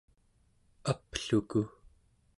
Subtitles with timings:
[0.91, 1.61] apluku